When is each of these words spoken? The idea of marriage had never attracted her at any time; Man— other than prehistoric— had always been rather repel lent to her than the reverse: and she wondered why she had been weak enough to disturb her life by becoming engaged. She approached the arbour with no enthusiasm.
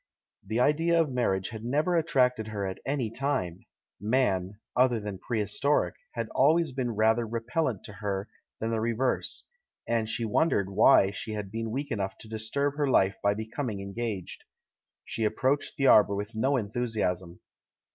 The 0.43 0.59
idea 0.59 0.99
of 0.99 1.11
marriage 1.11 1.49
had 1.49 1.63
never 1.63 1.95
attracted 1.95 2.47
her 2.47 2.65
at 2.65 2.79
any 2.87 3.11
time; 3.11 3.67
Man— 3.99 4.57
other 4.75 4.99
than 4.99 5.19
prehistoric— 5.19 5.93
had 6.15 6.27
always 6.29 6.71
been 6.71 6.95
rather 6.95 7.27
repel 7.27 7.65
lent 7.65 7.83
to 7.83 7.93
her 7.93 8.27
than 8.59 8.71
the 8.71 8.81
reverse: 8.81 9.43
and 9.87 10.09
she 10.09 10.25
wondered 10.25 10.71
why 10.71 11.11
she 11.11 11.33
had 11.33 11.51
been 11.51 11.69
weak 11.69 11.91
enough 11.91 12.17
to 12.17 12.27
disturb 12.27 12.77
her 12.77 12.87
life 12.87 13.17
by 13.21 13.35
becoming 13.35 13.79
engaged. 13.79 14.43
She 15.05 15.23
approached 15.23 15.77
the 15.77 15.85
arbour 15.85 16.15
with 16.15 16.33
no 16.33 16.57
enthusiasm. 16.57 17.39